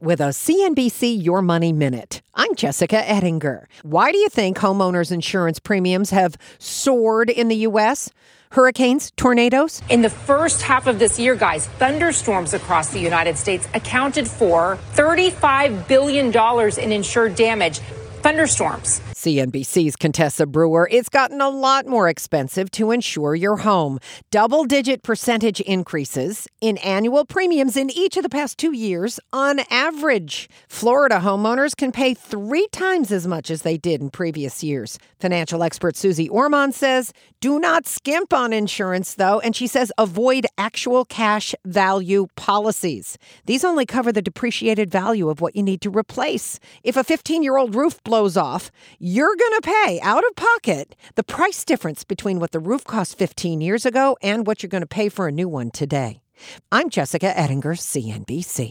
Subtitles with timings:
[0.00, 2.22] with a CNBC Your Money Minute.
[2.34, 3.68] I'm Jessica Ettinger.
[3.82, 8.10] Why do you think homeowners insurance premiums have soared in the U.S.?
[8.52, 9.80] Hurricanes, tornadoes?
[9.88, 14.78] In the first half of this year, guys, thunderstorms across the United States accounted for
[14.94, 16.34] $35 billion
[16.78, 17.78] in insured damage
[18.22, 19.00] thunderstorms.
[19.20, 23.98] CNBC's Contessa Brewer, it's gotten a lot more expensive to insure your home.
[24.30, 29.60] Double digit percentage increases in annual premiums in each of the past two years on
[29.68, 30.48] average.
[30.68, 34.98] Florida homeowners can pay three times as much as they did in previous years.
[35.18, 40.44] Financial expert Suze Orman says do not skimp on insurance, though, and she says avoid
[40.58, 43.16] actual cash value policies.
[43.46, 46.60] These only cover the depreciated value of what you need to replace.
[46.84, 48.70] If a 15 year old roof blows off,
[49.10, 53.18] you're going to pay out of pocket the price difference between what the roof cost
[53.18, 56.22] 15 years ago and what you're going to pay for a new one today.
[56.70, 58.70] I'm Jessica Ettinger, CNBC.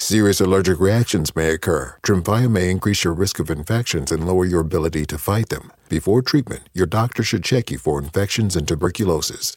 [0.00, 1.96] Serious allergic reactions may occur.
[2.04, 5.72] Tremfya may increase your risk of infections and lower your ability to fight them.
[5.88, 9.56] Before treatment, your doctor should check you for infections and tuberculosis.